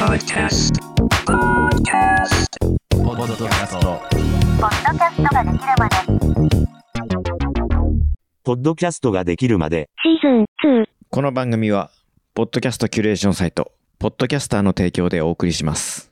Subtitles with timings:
[0.00, 0.72] Podcast.
[1.26, 2.56] Podcast.
[2.88, 4.00] ポッドキャスト
[4.58, 5.96] ポッドキャストができるまで。
[8.42, 10.44] ポッドキャストができるまで、シーズン
[10.84, 11.90] 2この番組は
[12.32, 16.10] ポッドキャストキュレーションサイトポッドキャスターの提供でお送りします。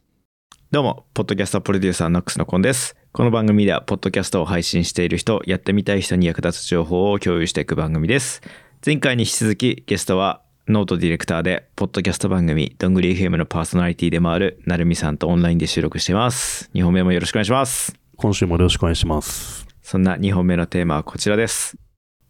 [0.70, 2.94] どうもポッドキャストプロデューサーノックスのコンです。
[3.12, 8.42] この番組ではポッドキャストを配信している人やってみたい人に役立つ情報を共有していく番組です。
[8.84, 19.68] 前回に引き続きゲストはノートディレクターでポッドキャスト番組どんぐり FM のパーソナリティでもあるなるみさんとオンラインで収録しています2本目もよろしくお願いします今週もよろしくお願いします。
[19.80, 21.76] そんな2本目のテーマはこちらです。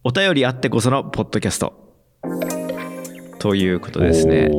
[0.03, 1.73] お便りあってこそのポッドキャスト。
[3.39, 4.51] ということですね。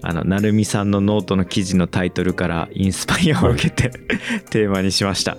[0.00, 3.90] あの、なるみさんのノートの記事のタイトルからインスパイアを受けて、
[4.50, 5.36] テーマにしました。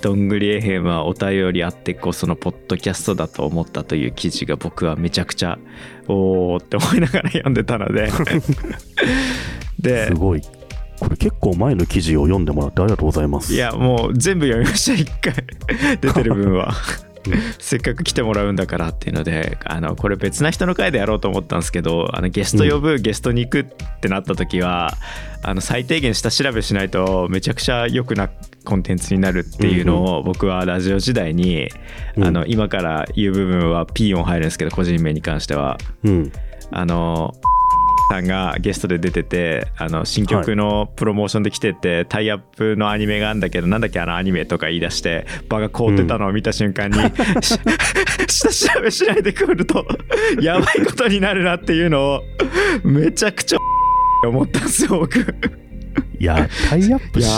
[0.00, 5.58] どんぐり FM はお便りあってこそのポッドキャストだと思ったという記事が僕はめちゃくちゃ
[6.06, 8.10] おーって思いながら読んでたので
[9.78, 10.42] ですごい。
[11.00, 13.54] これ結構前の記事を読んでもらってありがとうございます。
[13.54, 15.32] いやもう全部読みました一回
[16.00, 16.72] 出てる分は
[17.58, 23.64] せっかく来てもらうんだからっていうのであのこれ別な人の回でやろうと思ったんですけどあのゲスト呼ぶ、ゲストに行くっ
[24.00, 24.92] てなった時は
[25.42, 28.28] あの最低限下調べしないとめちゃくちゃ良くな
[28.64, 31.68] コンテンツになるっていうのを僕はラジオ時代に、
[32.16, 32.24] うん。
[32.24, 35.78] あの今から言う部分はピー音入るんですけど個人名に関しては。
[36.04, 36.32] うん。
[36.70, 37.34] あの
[38.10, 46.98] さんがゲストで出ててあの新曲のプロモーションで来てて、タイアップのアニメがあるんだけどなんだっけあのアニメとか言い出して場が凍ってたのを見た瞬間に、
[47.42, 47.58] し
[48.28, 49.86] 下調べしないで来ると
[50.40, 52.22] やばいことになるなっていうのを
[52.82, 53.58] めちゃくちゃ
[54.26, 55.67] 思ったんですよ僕
[56.20, 57.28] いや、タイアップし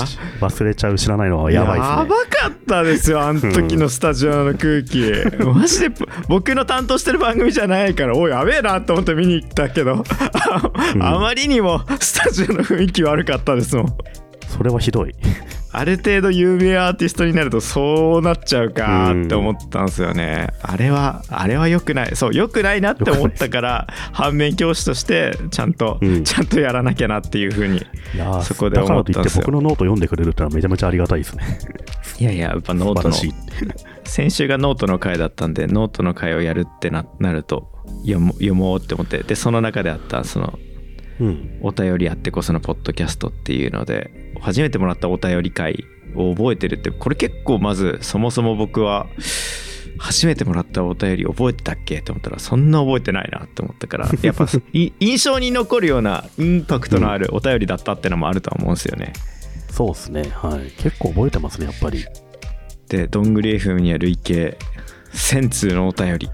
[0.41, 1.97] 忘れちゃう知らないのはやばいですね。
[1.99, 5.13] やばかったですよあの時のスタジオの空気。
[5.45, 5.95] マジで
[6.29, 10.03] 僕の担当してる番組じゃないからおいやべえなと思って見に行ったけど。
[11.01, 13.87] あまりにもスタジオの雰囲気悪かったですもん
[14.49, 15.15] それはひどい。
[15.73, 27.81] ある程度有名アーティストになるとそうなっちゃうかって思ったんですよね、あれはあれは良くないそう良くないなって思ったから反面教師としてちゃんと、うんちゃんとやらなきゃなっていうふうに
[28.43, 31.59] そこで思ったんですよ僕のノート読んでくれるってのはめちゃめちゃありがたいですね。
[32.19, 33.15] いやいややっぱノートの。
[34.05, 37.71] 先週がノートの回だったんでノートの回をやるってななると
[38.05, 38.19] 読
[38.55, 40.70] もうって思ってでその中であったそのうん。
[41.61, 44.11] お便りあってこそのポッドキャストっていうので
[44.41, 49.07] 初めてもらったお便り回を覚えてるってこれ結構まずそもそも僕は
[49.99, 59.13] 初めてもらったお便り覚えてたっけって思ったらそんな覚えてないなって思ったから やっぱい印象に残るようなインパクトのあるお便りだったってのもあるとは思うんですよね。
[59.71, 60.23] そうですね。
[60.35, 60.71] はい。
[60.79, 62.05] 結構覚えてますね、やっぱり。
[62.89, 64.59] でどんぐり FM には累計
[65.13, 66.31] 1000通のお便り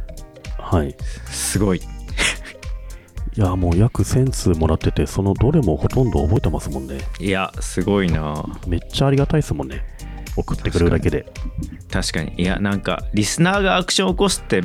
[0.58, 0.96] はい。
[1.26, 1.82] すごい
[3.36, 6.98] いや、もう約1000通もらってて、そのどれもほとんど覚えてますもんね。
[7.20, 9.84] いやすごいなめっちゃありがたいですもんね。
[10.36, 11.26] 送ってくれるだけで。
[11.90, 14.62] 確かにいやなんかリスナーがアクションを起こすって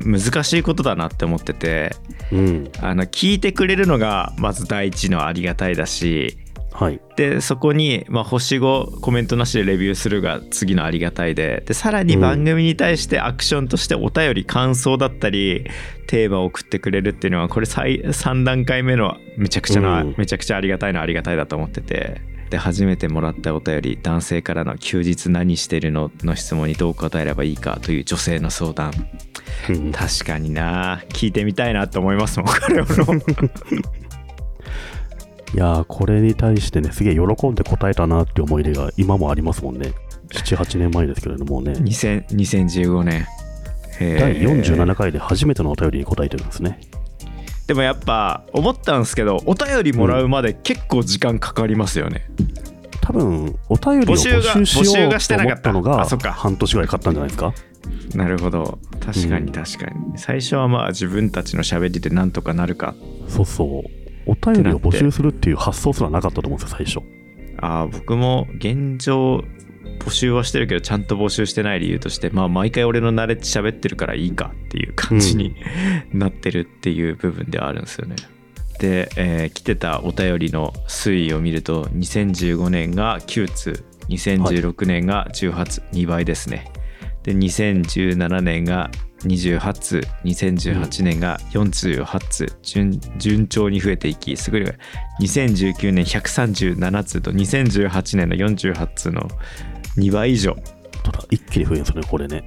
[0.00, 1.94] 難しいことだなって思ってて
[2.32, 2.70] うん。
[2.80, 6.38] あの聞いてくれるのがまず第一のありがたいだし
[6.72, 7.00] はい。
[7.16, 11.62] でそこに、まあ、星5コメントなしでレビューするが次のありがたいで。
[11.66, 15.66] でさらに番組に対してアクションとしてお便り感想だったり
[16.06, 20.14] テーマを送ってくれるっていうのはこれ最3段階目のめちゃくちゃな、うん。
[20.16, 22.20] めちゃくちゃありがたいのありがたいだと思ってて。
[22.50, 28.92] で初めてもらったお便り男性からの「休日何してるの?」の質問にどう答えればいいかという女性の相談。
[29.68, 29.92] うん。
[29.92, 31.02] 確かにな。
[31.10, 32.88] 聞いてみたいなと思いますもんこれも
[35.54, 39.92] いやーこれに対してね、すげえ喜んで答えたなって思い出が今もありますもんね。
[40.30, 41.72] 7、8年前ですけれどもね。
[41.72, 43.26] 2000 2015年
[43.98, 46.80] 第47回で初めてのお便りに答えてるんですね。
[47.66, 52.28] でもやっぱ思ったんですけどお便りもらうまで結構時間かかりますよね、
[53.00, 57.54] 多分、お便りを募集しようと思ったのが半年ぐらいかかったんじゃないですか？
[58.16, 62.94] なるほど確かうんに確かに、最初はまあ自分たちの喋りでなんとかなるか
[63.28, 63.99] そうそう。
[64.26, 67.00] お便りを募集するっていう発想すらなかったと思うんですよ、最初。
[67.58, 69.44] ああ僕も現状
[69.98, 75.54] 募集はしてるけどちゃんと募集してない理由としてまあ毎回俺の慣れて喋ってるからいいかっていう感じに、
[76.12, 78.16] なってるっていう部分ではあるんですよね。
[78.78, 86.72] で、えー来てたお便りの推移を見ると2015年が9通2016年が18通、2倍ですね。
[87.22, 88.90] で2017年が
[89.24, 94.64] 28通2018年が48通、順順調に増えていきすごい
[95.20, 99.28] 2019年137通と2018年の48通の
[99.96, 100.56] 2倍以上。
[101.02, 102.44] ただ、一気に増えるんですよね、これね。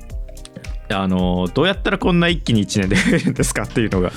[0.89, 4.11] あのどうやったらこんな一気に1年で増えるんですかっていうのが。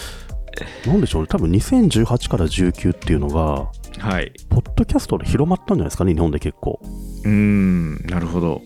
[0.87, 3.69] なんでしょうね、多分2018から19っていうのが、
[3.99, 4.32] はい。
[4.49, 6.81] ポッドキャストで広まったんじゃないですかね、日本で結構。
[6.82, 8.62] うーんなるほど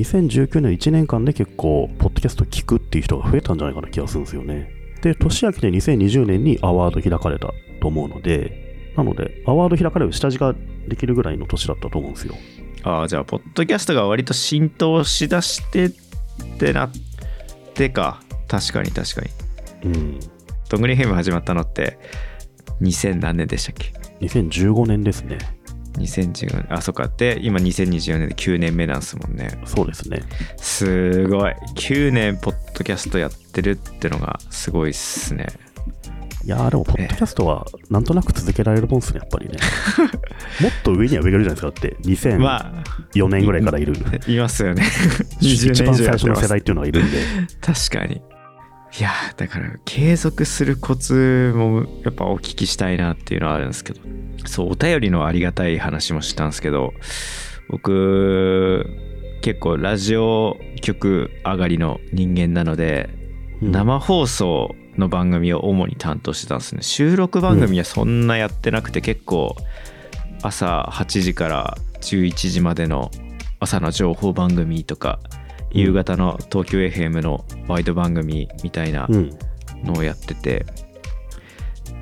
[0.00, 4.70] 2019年1年間で結構、ポッドキャスト聞くっていう人が増えたんじゃないかな気がするんですよね。
[5.02, 10.54] で、年明けて2020年にアワード開かれたと思うので、なので、アワード開かれる下地が
[10.88, 12.34] できるぐらいの年だったと思うんですよ。
[12.82, 15.90] ああじゃあポッドキャストが割と浸透しだしてっ
[16.58, 16.90] てなっ
[17.74, 19.28] てか確かに確かに
[19.84, 20.20] うん。
[20.68, 21.98] どんぐり FM 始まったのって
[22.80, 23.92] 2000何年でしたっけ
[24.24, 25.38] ？2015年ですね。
[26.00, 30.22] 2014年あそっかで今2024年で9年目なんですもんねそうですね。
[30.56, 35.46] すごい9年ポッドキャストやってるってのがすごいっすね
[36.42, 39.58] いやーでも、ポッドキャストはなんとなく続けられるもんですね、やっぱりね。
[40.62, 41.96] もっと上には上がいるじゃないですか、だって。
[42.02, 42.82] 2004ま
[43.28, 43.94] 年ぐらいからいる。
[44.06, 44.82] あ いますよね
[45.40, 47.18] 一20年番最初の世代っていうのがいるんで。
[47.60, 48.22] 確かに
[48.98, 54.00] いやーだから継続するコツもやっぱお聞きしたいなっていうのはあるんですけど。
[54.46, 56.94] そうお便りのありがたい話もしたんですけど
[57.68, 58.86] 僕
[59.42, 63.10] 結構ラジオ局上がりの人間なので、
[63.62, 63.72] うん。
[63.72, 66.82] 生放送の番組を主に担当してたんですね。
[66.82, 69.56] 収録番組はそんなやってなくて結構
[70.42, 73.10] 朝8時から11時までの
[73.60, 75.39] 朝の情報番組とかうん
[75.70, 79.30] 夕方の東京 FM のワイド番組みたいなうん。
[79.84, 80.66] のをやってて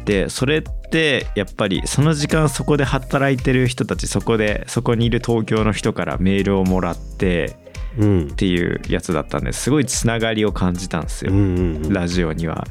[0.04, 7.56] でそれってやっぱりその時間そこで働いてる人たちそこでそこにいる東京の人からメールをもらって
[7.98, 8.34] うんっ。
[8.34, 11.92] ていうやつだったんですごいつながりを感じたんですよ、うんうんうん。
[11.92, 12.66] ラジオには。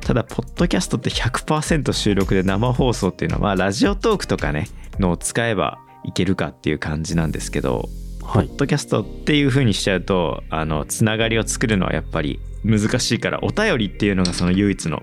[0.00, 4.66] ただポッドキャストって100%収録で生放送っていうのはまあラジオトークとかね
[4.98, 7.88] のを使えばいけるかっていう感じなんですけど
[8.22, 8.56] はいポッ。
[8.56, 15.02] ドキャストっていう風にしちゃうとあのつながりを作るのはやっぱり難しいからお便りっていうのがその唯一の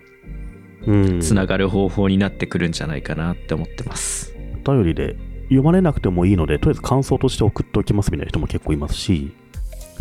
[0.86, 1.20] うん。
[1.20, 4.34] つながる方法になってくるんじゃないかなって思ってます。
[4.66, 9.34] お便りで読まれなくてもいいので、とりあえず感想として送っておきますみたいな人も結構いますし、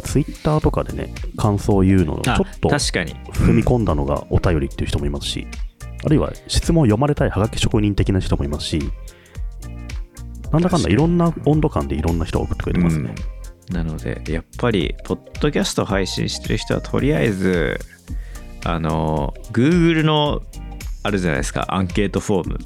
[0.03, 5.47] ツイッターとかでね、感想を言うのをちょあっと確かに踏み込んだのがお便りっていう人もいますし、
[6.05, 8.81] あるいは質問を読まれたいハガキ職人的な人もいますし、
[10.53, 13.15] なんだかんだいろんな温度感でいろんな人が送ってくれてますね。
[13.71, 17.81] なのでやっぱりポッドキャスト配信してる人はとりあえず
[18.65, 20.43] あの Google の
[21.03, 22.59] あるじゃないですかアンケートフォーム。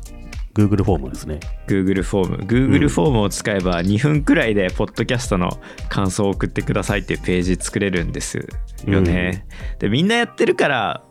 [0.55, 1.41] Google フォームですね。
[1.69, 2.37] Google フォーム。
[2.45, 5.51] Google フォームを使えば2分くらいでポッドキャストの
[5.89, 8.49] 感想を送ってくださいっていうページ作れるんです。
[8.87, 9.47] よね、
[9.79, 11.05] でみんなやってるから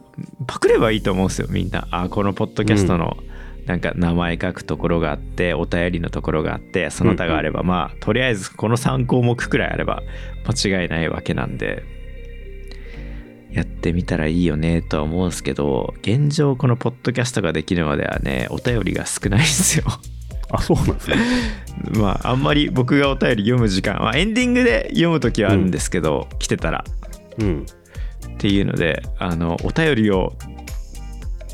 [0.47, 1.87] パクればいいと思うんですよみんな。
[1.91, 3.17] あこのポッドキャストの
[3.69, 10.01] なんか名前書くところがあってお便りのところがあってその他があればまあとりあえずこの3項目くらいあれば
[10.47, 11.83] 間違いないわけなんで
[13.51, 19.85] やってみたらいいよねとは思うんですけど現状このポッドキャストができるまではねお便りが少ないんですよ
[20.49, 21.17] あ、そうなんですね。
[22.01, 26.83] まああんまり僕がお便り読む時間、まあ、エンディングで読む時はあるんですけど、来てたら
[27.37, 27.65] うん。
[28.33, 30.33] っていうのであのお便りを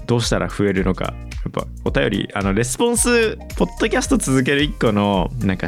[0.06, 5.68] どうしたら増えるのかやっぱお便りあのレスポンスポッドキャスト続ける一個のなんか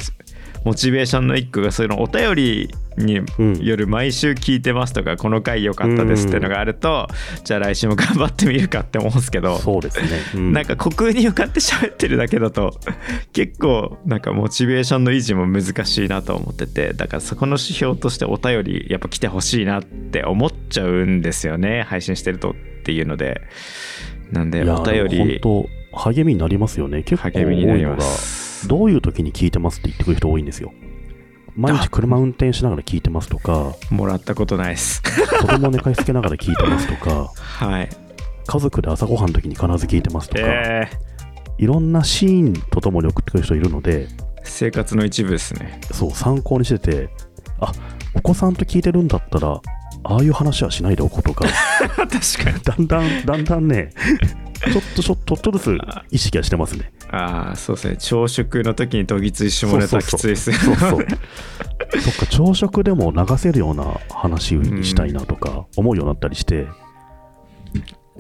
[0.63, 7.07] モチベーションの一個がそういうのお便りにうんよる毎週聞いてますとか、この回良かったですっていうのがあると、
[7.43, 10.07] じゃあ来週も頑張ってみるかって思うんですけどそうですね。
[10.35, 10.53] うん。
[10.53, 12.77] なんか虚空に向かって喋ってるだけだと
[13.33, 23.41] 結構なんかモチベーションの維持も難しいなと思っててだからそこの指標としてお便りやっぱ来てほしいなって思っちゃうんですよね配信してるとっていうので。
[24.31, 27.03] なんでお便り本当励みになりますよね。
[27.03, 30.73] 結構多いのが、すどういう時に聞いてますって言ってくる人多いんですよ。
[31.55, 35.01] 毎日車運転しながら聞いてますとか、もらったことないです。
[35.41, 37.89] 子供寝かしつけながら聞いてますとか、はい。
[38.45, 44.07] 家族で朝ごはんの時に必ず聞いてますとか、えー、いろんなシーンとともに送ってくる人いるので、
[44.43, 45.81] 生活の一部ですね。
[45.91, 47.09] そう、参考にしてて、
[47.59, 47.71] あ、
[48.13, 49.61] お子さんと聞いてるんだったら、
[50.03, 51.45] ああいう話はしないでおこうとか、
[51.97, 52.61] 確かに。
[52.63, 53.89] だんだん、だんだんね、
[54.57, 55.77] ちょっとちょっと、ちょっとずつ
[56.11, 56.91] 意識はしてますね。
[57.09, 57.97] ああそうですね。
[57.97, 61.05] 朝食の時にどぎつい下ネタきついですそうそう。
[61.99, 66.67] そっか、朝食でも流せるような話にしたいなとか思うようになったりして、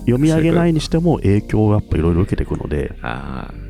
[0.01, 3.67] 読み上げないにしても影響をやっぱいろいろ受けていくので、ああ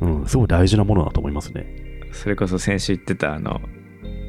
[0.00, 1.66] うん、すごい大事なものだと思いますね。
[2.12, 3.60] それこそ先週言ってたあの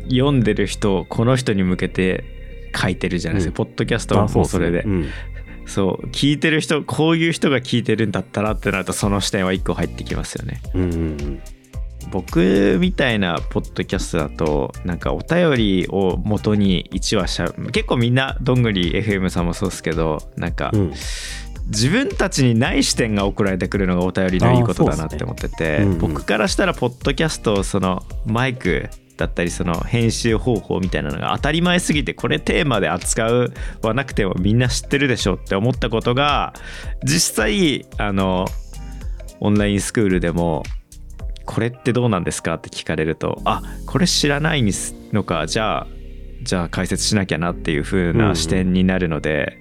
[0.10, 2.24] 読んでる人をこの人に向けて
[2.75, 3.67] 書いてるじゃないですか、うん。
[3.67, 4.46] ポッドキャストもあそう。
[4.46, 5.05] それで、うん
[5.69, 10.61] そう聞いてる人こういう人が聞いてるんだったらってなるとその視点は一個入ってきますよね。
[10.73, 11.41] うん
[12.11, 20.93] 僕みたいなポッドキャストだとなんかお便りを元に1話しゃ結構みんなどんぐり FM さんもそうですけどなんかうん。
[21.67, 36.53] 自分たちにない視点が送られてくるのがお便りのいいことだなって思ってて、ねうんうん僕からしたらポッドキャストそのマイクだったりその編集方法みたいなのが当たり前すぎてこれテーマで扱うはなくてもみんな知ってるでしょって思ったことが
[37.03, 38.45] 実際あの
[39.41, 40.63] オンラインスクールでも
[41.45, 44.63] これってどうなんですかって聞かれるとあこれ知らない
[45.11, 45.88] のかじゃあ
[46.41, 49.59] じゃあ解説しなきゃなっていう風な視点になるので、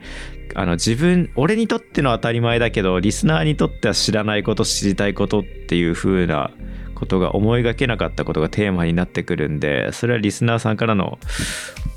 [0.55, 6.53] あの自分俺にとっての当たり前だけどリスナーにとっては知らないこと知りたいことっていう風な
[6.99, 11.19] ことが思いがけなかったことがテーマになってくるんでそれはリスナーさんからの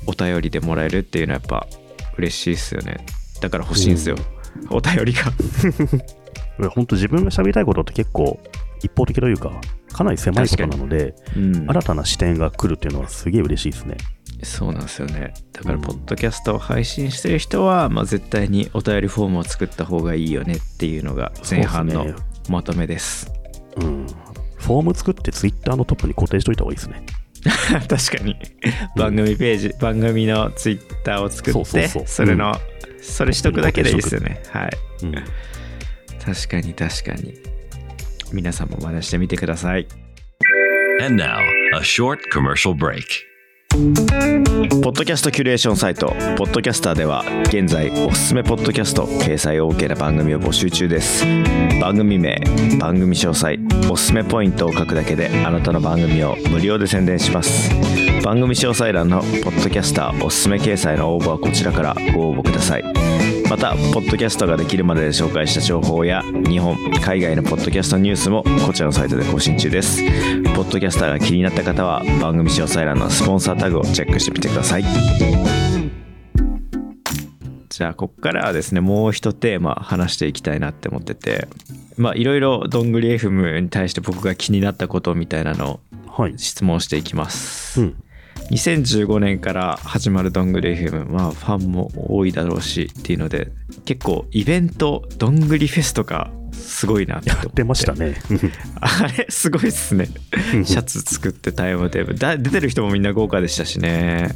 [0.06, 1.66] お便りでもらえるっていうのはやっぱ
[2.16, 3.04] 嬉しいですよね。
[3.40, 4.16] だから欲しいんですよ、
[4.70, 5.32] お便りが。
[6.70, 8.38] 本当自分が喋りたいことって結構
[8.82, 9.52] 一方的というか、
[9.92, 11.66] かなり狭いことなので、うん。
[11.68, 13.96] 新たな視点が来るっていうのはすげえ嬉しいですね。
[14.42, 15.34] そうなんですよね。
[15.52, 15.80] だからうん。
[15.82, 22.06] ポッドキャストを配信してる人は、まあ、絶対にお便りフォームを作った方がいいよねっていうのが前半の
[22.48, 23.32] まとめです。
[23.76, 24.06] うん。
[24.62, 27.04] フォーム作ってツイッターのトップに固定しといた方がいいですね。
[27.88, 28.36] 確かに。
[28.96, 32.02] 番組ページ、番組のツイッターを作ってそうそうそう。
[32.06, 32.54] それの、
[33.00, 34.40] それしとくだけでいいですよね。
[34.50, 34.70] はい。
[35.02, 35.14] うん。
[36.24, 37.34] 確かに確かに。
[38.32, 39.86] 皆さんも真似してみてください。
[41.02, 41.40] And now,
[41.74, 43.02] a short commercial break.
[43.72, 51.24] ポッドキャストキュレーションサイトポッドキャスターでは現在おすすめポッドキャスト掲載 OK な番組を募集中です。
[51.80, 52.38] 番組名
[52.78, 53.58] 番組詳細
[53.90, 57.70] おすすめポイントを書くだけであなたの番組を無料で宣伝します。
[58.22, 63.11] 番組詳細欄のポッドキャスターおすすめ掲載の応募はこちらからご応募ください。
[63.52, 70.02] またポッドキャストができるまでで紹介した情報や日本海外のポッドキャストニュースもこちらのサイトで更新中です
[70.54, 74.84] ポッドキャスターが気になった方は番組詳細欄のスポンサータグをチェックしてみてください
[77.68, 81.46] じゃあここからはですねもう一テーマ話していきたいなって思ってて
[81.98, 86.38] まあいろいろどんぐり FM に対して僕が気になったことみたいなのをはい。
[86.38, 88.02] 質問していきますうん。
[88.52, 93.50] 2015年から始まるどんぐり FM まあファンも多いだろうしっていうので
[93.86, 98.16] 結構イベントどんぐりフェスとかすごいなって思ってやってましたね。
[98.80, 100.06] あれすごいっすね
[100.64, 104.34] シャツ作ってタイムテーブルだ出てる人もみんな豪華でしたしね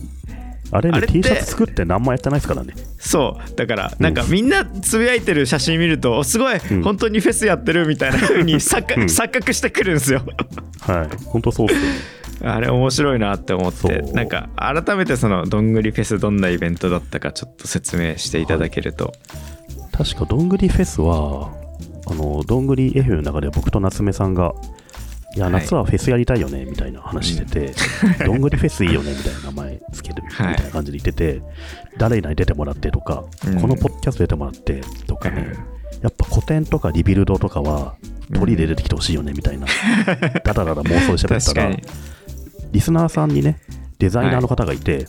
[0.73, 2.75] あれね、あれ T シャツ作って何もやってないですからね。
[2.99, 10.23] そうだからなんかみんなつぶやいてる写真見るとおすごいん本当にフェスやってるみたいな風に錯覚,、うん錯覚してくるんですよ
[10.80, 11.16] はい。
[11.26, 11.80] 本当そうっすよ。
[12.43, 19.12] あれ面白いなって思ってなんか改めてそのどんぐりフェスどんなイベントだったかちょっと説明していただけると、
[19.97, 21.50] 確か、どんぐりフェスは、
[22.07, 24.52] あの、どんぐり F の中で僕と夏目さんが、
[25.35, 25.55] いや、はい。
[25.55, 27.75] 夏はフェスやりたいよね、みたいな話してて、
[28.25, 31.43] どんぐりフェスいいよね、みたいな名前つける、みはいたいな感じで言ってて、
[31.97, 33.61] 誰々に出てもらってとか、うん。
[33.61, 35.55] このポッドキャスト出てもらってとかね、
[36.02, 37.95] やっぱ古典とかリビルドとかは、
[38.35, 41.71] 鳥で出てきてほしいよね、みたいな、だらだら妄想してたら
[42.76, 43.59] リスナーさんにね、
[43.99, 45.06] デザイナーの方がいて、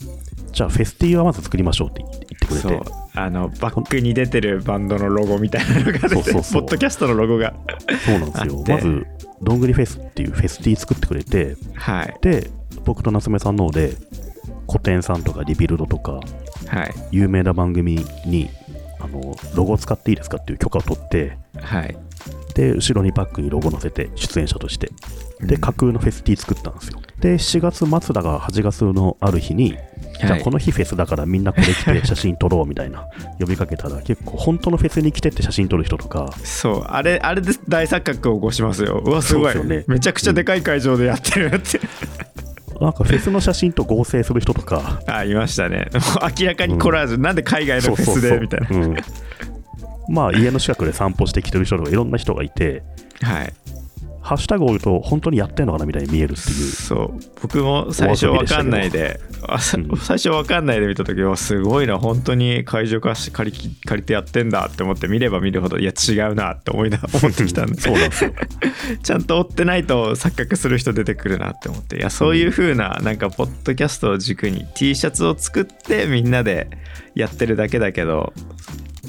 [0.53, 2.86] じゃあフェス T はまず作りましょうって言ってくれそう。
[2.86, 6.62] て、あのバックに出てるバンドのロゴみたいなのが出てそうそうそう。
[6.62, 7.53] ポッドキャストのロゴが。
[8.05, 8.63] そうなんですよ。
[8.65, 9.05] まず、
[9.41, 12.17] どんぐりフェスっていうフェス T 作ってくれて、はい。
[12.21, 12.50] で、
[12.86, 13.91] 僕と夏目さんの方で、
[14.69, 16.93] COTEN さんとか Rebuild とか、はい。
[17.12, 18.50] 有名な番組に、
[19.01, 21.97] あの、ロゴを使っていいですかっていう許可を取って、はい
[22.57, 24.87] で、後ろにバックにロゴ載せて、出演者として。
[25.41, 25.61] で、うん。
[25.61, 26.99] 架空のフェス T 作ったんですよ。
[27.19, 29.77] で、7月末だか8月のある日に、
[30.19, 33.07] じゃあはいこの日フェスだからみんなこれ着て写真撮ろうみたいな
[33.39, 36.31] 呼びかけたら結構本当のフェスに来てって写真撮る人とか。
[36.43, 39.03] そうあれあれで大錯覚を起こしますよ。
[39.05, 39.51] うわすごい。
[39.51, 39.83] すよね。
[39.87, 41.79] めちゃくちゃでかい会場でやってるって、
[42.81, 45.01] なんかフェスの写真と合成する人とか。
[45.05, 45.89] あいましたね。
[46.39, 48.67] 明らかにコラージュ、なんで海外のフェスでみたいな。
[48.71, 48.95] うん
[50.09, 52.83] まあ家の近くで散歩してきてる人とかいろんな人がいて
[53.21, 53.53] はい。
[54.27, 56.71] ハッシュタグを言うと本当にやってんのかなみたいに見えるっていう。
[56.71, 57.19] そう。
[57.41, 59.21] 僕も最初わかんないで。
[59.41, 59.97] うん。
[59.99, 68.33] 最初わかんないで見た時はすごいな本当に会場貸し借りき借りてやってんだって思って見れば見るほどいや違うなって思いな 思ってきたんでそうなんですよ。
[69.01, 71.97] ちゃんと追ってないと錯覚する人出てくるなって思って。
[71.97, 76.67] いやそういう風ななんかポッドキャストを軸に T シャツを作ってみんなで
[77.15, 78.33] やってるだけだけど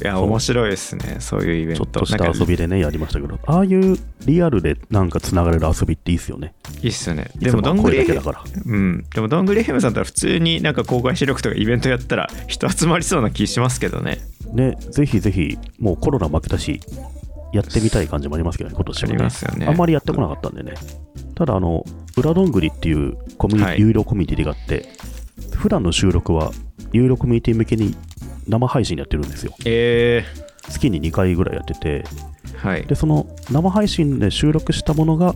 [0.01, 1.17] いや面白いですね。
[1.19, 3.39] そういうイベンちょトっとした遊びでねやりましたけど。
[3.47, 6.55] ああいうリアルでなんかつながれる遊びっていいっすよね。
[6.83, 7.31] いいっすよね。
[7.37, 9.05] でもどんぐりうん。
[9.13, 14.19] でもどんぐり FM さんだったら普通になんか公開収録とかイベントやったら人集まりそうな気しますけどね。
[14.53, 16.81] ねぜひぜひもうコロナ負けたし
[17.53, 19.67] やってみたい感じもありますけどね今年はありねますよね。
[19.67, 20.75] あんまりやってこなかったんでね。
[21.35, 21.85] ただあの
[22.17, 23.81] 裏どんぐりっていうコミュニ、はい。
[23.81, 24.89] 有料コミュニティがあって
[25.55, 26.53] 普段の収録は
[26.93, 27.97] 有料コミュニティ向けに
[28.49, 29.55] 生配信やってるんですよ。
[29.65, 30.25] え
[30.71, 32.05] 月に2回ぐらいやってて、
[32.57, 32.87] はい。
[32.87, 35.35] で、その生配信で収録したものが、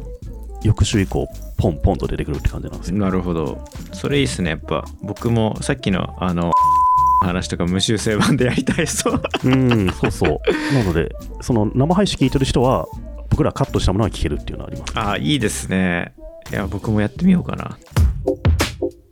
[0.62, 2.98] 翌週以降、ポンポンと出てくるって感じなんですよ。
[2.98, 3.64] なるほど。
[3.92, 4.84] それいいっすねやっぱ。
[5.02, 6.52] 僕もさっきのあの
[7.22, 10.74] 話とか無修正版でやりたいそううん、そうそう。
[10.74, 12.88] なので、その生配信聞いてる人は、
[13.30, 14.92] 僕らカットしたものが聞けるっていうのはあります。
[14.96, 16.12] あいいですね。
[16.50, 17.78] いや僕もやってみようかな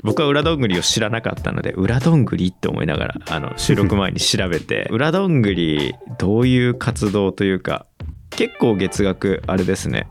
[0.02, 7.86] 僕は裏どんぐりを知らなかったので裏どんぐりって思いながらあの収録前に調べて 裏どんぐりどういう活動というか
[8.30, 10.08] 結構月額あれですね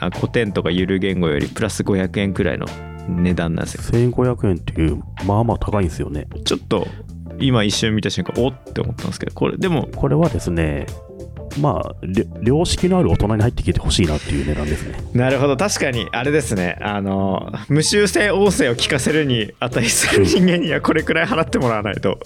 [0.00, 2.66] あ古典とかゆる言語よりプラス500円くらいの
[3.08, 6.28] 値段なんですよ1500円っていう、まあまあ高いんですよね。
[6.44, 6.86] ちょっと
[7.40, 10.86] 今一瞬見た瞬間おって思ったんですけどこれでもこれはですね、
[11.58, 14.94] まあ、り良識のある大人に入ってきてほしいなっていう値段ですね。
[15.14, 22.20] なるほど確かにあれですねあの無修正音声を聞かせるに値する人間にはこれくらい払ってもらわないと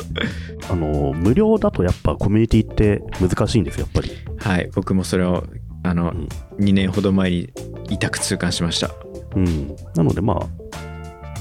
[0.68, 4.12] あの、無料だとやっぱコミュニティって難しいんですよ、やっぱり。
[4.38, 5.44] はい僕もそれを
[5.82, 6.28] あの、うん
[6.58, 7.52] 2年ほど前に
[7.90, 8.90] 痛く痛感しました
[9.34, 9.76] うん。
[9.94, 10.36] なのでまあ、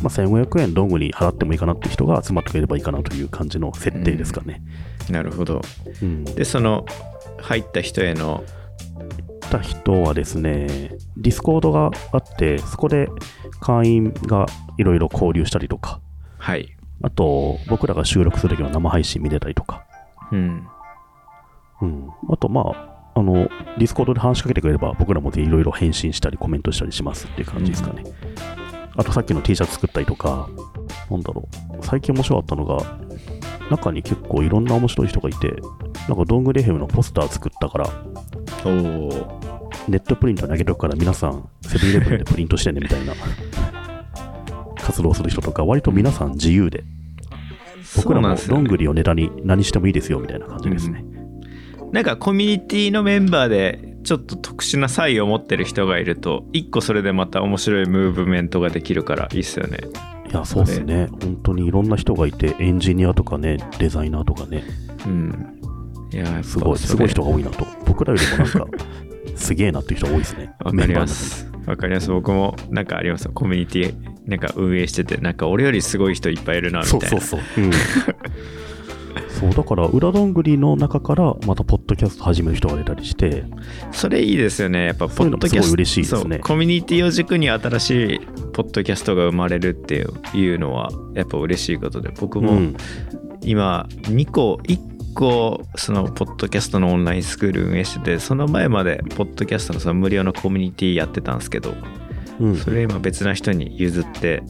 [0.01, 4.61] まあ、1500円どんぐり払ってもいいかなっていう人が集まってくれればいいかなという感じの設定ですかね。
[5.09, 5.61] なるほど
[6.01, 6.23] うん。
[6.23, 6.85] でその
[7.43, 8.43] 入った人への
[9.43, 10.67] った人はですね、
[11.17, 13.09] Discord があって、そこで
[13.59, 14.47] 会員が
[14.77, 15.99] いろいろ交流したりとか、
[16.39, 16.75] はい。
[17.03, 19.85] あと、僕らが収録するときの生配信見れたりとか、
[20.31, 20.67] うん。
[21.81, 22.09] うん。
[22.29, 23.33] あと、まあ、あの、
[23.77, 28.03] Discord で話しかけてくれれば、僕らもいろいろ返信したり、コメントしたりしますっていう感じですかね。
[28.95, 30.47] あと、さっきの T シャツ作ったりとか、
[31.11, 31.47] なんだろ
[31.79, 32.77] う、最近面白かったのが、
[33.69, 35.53] 中に結構いろんな面白い人がいて、
[36.07, 37.89] なんか、どんぐり FM のポスター作ったから、
[38.65, 39.39] おお
[39.87, 43.13] ネットプリントにあげとくから皆さんセブンイレブンでプリントしてねみたいな
[44.77, 46.83] 活動する人とか割と皆さん自由で
[47.97, 51.03] 僕らもどんぐりをネタに何してもいいですよみたいな感じですね、
[51.91, 59.79] なんかコミュニティのメンバーでちょっと特殊な差異を持ってる人がいると一個それでまた面白いムーブメントができるからいいっすよね。
[60.29, 61.07] いやそうですね。
[61.21, 64.63] 本当にいろんな人がいてエンジニアとかねデザイナーとかね。
[65.05, 65.59] うん
[66.13, 67.65] いやすごいすごい人が多いなと。
[67.85, 68.67] 僕らよりもなんか
[69.35, 70.51] すげえなっていう人が多いですね。
[70.63, 71.49] わかります。
[71.65, 72.09] わかります。
[72.09, 73.29] 僕もなんかあります。
[73.29, 73.95] コミュニティ
[74.27, 77.07] なんか運営しててなんか俺よりすごい人いっぱいいるなみたいな。
[77.07, 77.63] そうそうそう。
[77.63, 77.71] うん、
[79.29, 83.43] そうだから裏どんぐりの中からまたポッドキャスト始める人が出たりして。
[83.91, 84.85] それいいですよね。
[84.85, 86.39] やっぱ、そういうのもすごい嬉しいですね。
[86.39, 88.19] コミュニティを軸に新しい
[88.53, 92.75] ポッドキャストが生まれるっていうのは、やっぱ嬉しいことで、僕もうん。
[93.41, 101.73] 今、2個、1個、その、ポッドキャストのオンラインスクール運営してて、その前まで、ポッドキャストのその無料のコミュニティやってたんですけど、
[102.39, 104.43] うんそれ今別な人に譲って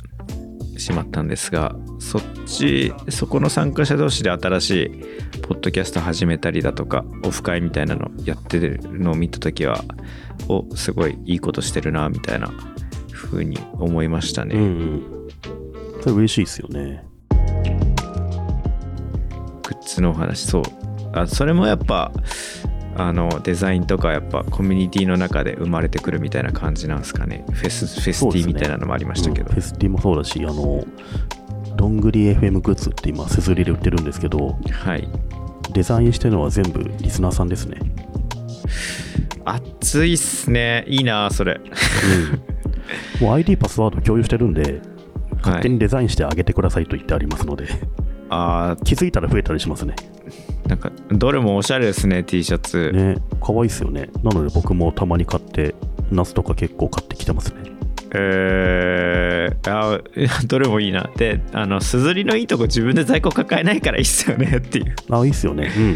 [0.78, 4.70] しまったんですがそっちそこの参加者同士で新し
[5.36, 9.84] いポッドキャスト始めたりだとかオフ会みたいなのやってるのを見た時は
[10.48, 12.52] おすごいいいことしてるなみたいな
[13.12, 15.30] 風に思いましたね、うんうん。
[16.02, 17.06] それ嬉しいですよね。
[19.84, 20.48] グッズのお話。
[20.48, 20.64] そう。
[21.14, 22.12] あそれもやっぱ
[22.96, 27.44] あのデザインとかやっぱコミュニティの中で生まれてくるみたいな感じなんですかね。
[27.52, 30.86] フェスフェスティみたいなのもありましたけど、うんフェスティもそうだし、あの、
[31.76, 35.08] どんぐり FM グッズって今、すずりで売ってるんですけど、はい。
[35.74, 37.80] デザインしてるのは全部リスナーさんですね。
[39.46, 40.86] 熱いっすね。
[40.88, 41.60] いいなそれ。
[43.20, 44.82] もう ID パスワード共有してるんで、
[45.42, 47.68] 勝手はいにデザインしてあげてくださいと言ってありますので、
[48.34, 49.96] あ気づいたら増えたりしますね。
[50.66, 54.10] ーなんかどれもおしゃれですね T シャツ、ね、可愛いですよね。
[54.24, 55.76] なので僕もたまに買って、
[56.12, 57.74] ナスとか結構買ってきてますね。
[58.16, 60.00] えー、あ
[60.46, 65.72] どれもいいなであのすずりのいいとこ自分で在庫抱えないからいいっすよね っていうあ、いいっすよね。
[65.76, 65.96] うん。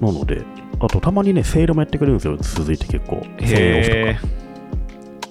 [0.00, 0.42] なので、
[0.80, 3.26] あとたまにね、セールもやってくれるんですよ、続いて結構。
[3.38, 4.20] 1000円オフとへか。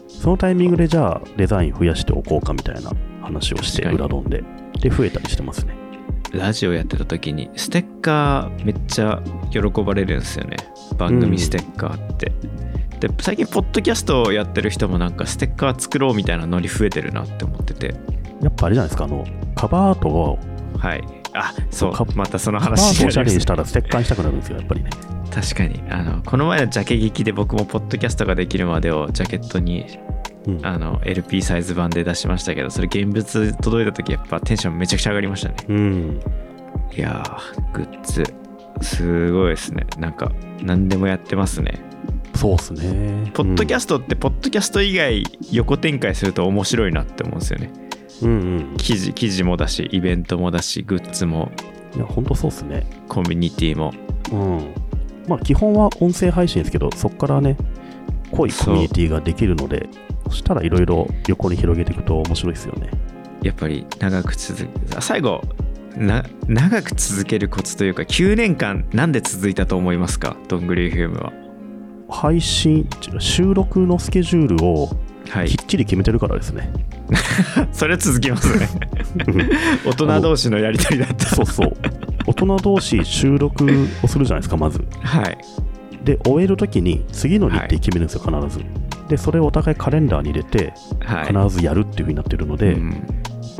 [0.09, 2.91] そのタイミングでじゃあデザイン増やしておこうかみたいな
[3.27, 4.43] 話をして、裏ドンで。
[4.81, 5.75] で、増えたりしてますね。
[6.33, 10.57] ラジオやってた時にステッカーめっちゃ喜ばれるんですよね。
[10.97, 12.31] 番組ステッカーって、
[12.99, 17.95] で最近ポッドキャストをやってる人もなんかステッカー作ろうみたいなノリ増えてるなって思ってて。
[18.41, 20.37] やっぱあれじゃないですか、あの、カバーアートを、
[20.77, 21.03] はい。
[21.33, 21.93] あそう。
[21.93, 24.89] かまたそのカバーアートをおしゃれにしたらステッカーにしたくなるんですよ、やっぱりね。
[25.33, 25.81] 確かに。
[25.89, 29.85] あのこの前のジャケ聞きで僕もポッドキャストができるまでをジャケットに
[30.47, 30.65] うん。
[30.65, 36.21] あの LP サイズ版で出しましたけどそれ現物届いた時やっぱテンションめちゃくちゃ上がりましたねうん。
[36.95, 38.23] いやーグッズ
[38.81, 40.31] すごいですねなんか
[40.61, 41.79] 何でもやってますね
[42.35, 43.31] そうっすね。
[43.33, 47.71] ポッドキャスストってポッドキャスト以外横展開すると面白いなって思うんですよね
[48.21, 48.27] ト。
[48.27, 48.77] うんうん。
[48.77, 51.51] 記事記事もだしイベントもだしグッズも
[51.95, 52.85] いや、ほんとそうっすね。
[53.07, 53.91] コミュニティも
[54.31, 54.73] うん。
[55.27, 57.57] まあ基本は音声配信ですけど、そこからね、
[58.31, 59.89] 濃いコミュニティができるので、
[60.29, 62.89] そしたらいろいろ横に広げていくと面白いですよね。
[63.43, 65.41] やっぱり長く続く最後
[65.95, 70.35] な長く続けるコツというか9年間なんで続いたと思いますか？
[70.47, 71.31] どんぐり FM は
[72.09, 72.87] 配信、
[73.19, 74.89] 収録のスケジュールを
[75.29, 76.71] はいきっちり決めてるからですね。
[77.71, 78.69] それ続きますね
[79.85, 81.73] 大人同士のやりとりだったそうそう。
[82.25, 83.65] 大人同士収録
[84.03, 84.83] をするじゃないですか、まず。
[85.01, 85.37] はい
[86.03, 88.63] で、終えるときに次の日程決めるんですよ、必ず。
[89.07, 93.03] で、それをお互いカレンダーに入れて、はい必ずやるっていう風になってるので、うん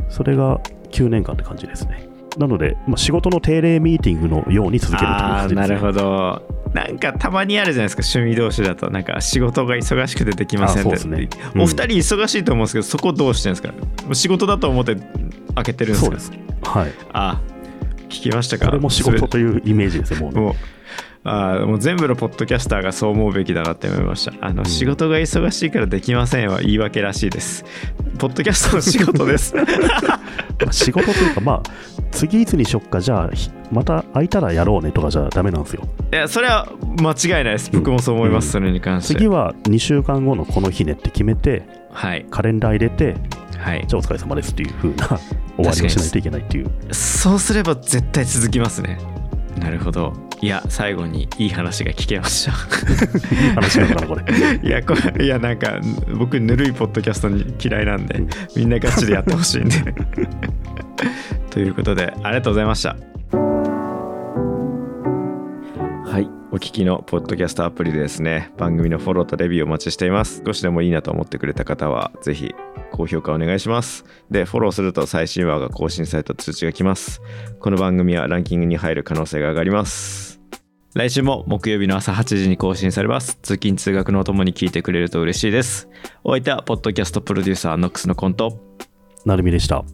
[0.10, 0.60] それが
[0.92, 2.08] 9年間って感じですね。
[2.38, 5.76] なので、まあ、仕事の定例ミーティングのように続けるというあ感じです、ね。
[5.76, 14.14] ーなるほどなんかたまにあるじゃないですか趣味同士だとなんか仕事が忙しくてできませんってあそうですねうんお二人忙しいと思うんですけどそこどうしてるんですか？
[14.14, 14.96] 仕事だと思って
[15.56, 16.06] 開けてるんですか？
[16.06, 16.32] そうです。
[16.64, 16.92] はい。
[17.14, 17.42] あ
[18.10, 18.68] 聞きましたか？
[18.68, 20.40] これも仕事というイメージですよ、もうね。
[20.42, 20.54] もう
[21.30, 24.34] あーもう全部のポッドキャスターがそう思うべきだなって思いました。
[24.40, 24.66] あの、ん。
[24.66, 27.66] 仕事が忙しいからできませんは言い訳らしいです。
[28.18, 29.54] ポッドキャストの仕事です。
[29.60, 29.64] ま
[30.70, 31.64] あ仕事というか、まあ、
[32.12, 35.84] 次いつにしよっか、じゃあ、ひまた空いたらやろうねとかじゃダメなんですよ。
[36.14, 36.70] いやそれは
[37.02, 37.70] 間違いないです。
[37.74, 39.16] 僕もそう思います、うんそれに関して。
[39.16, 42.26] 次は2週間後のこの日ねって決めて、はい。
[42.32, 43.16] カレンダー入れて、
[43.58, 43.84] はい。
[43.86, 45.20] じゃあお疲れ様ですっていう風な終わ
[45.58, 46.70] りをしないといけないっていう。
[46.94, 49.17] そうすれば絶対続きますね
[49.60, 50.14] なるほど。
[50.40, 52.52] いや最後にいい話が聞けました。
[53.36, 54.60] いい話なのかな、 これ。
[54.64, 55.80] いやこれいやなんか
[56.18, 58.22] 僕ぬるいポッドキャストに嫌いなんで
[58.56, 59.76] みんなガチでやってほしいんで。
[61.50, 62.96] ということでありがとうございました
[66.58, 72.54] 聞きのポッドキャストアプリでですね番組のフォローとレビューお待ちしています少しでもいいなと思ってくれた方はぜひ
[72.92, 77.22] 高評価お願いしますでフォローすると最新話が更新された通知が来ます
[77.60, 80.40] この番組はランキングに入る可能性が上がります
[80.94, 83.38] 来週も木曜日の朝8時に更新されます。
[83.44, 85.88] 通勤通学のお供に聞いてくれると嬉しいです。
[86.24, 88.60] お相手は、ポッドキャストプロデューサー、ノックスのコント。
[89.24, 89.86] なるみでした。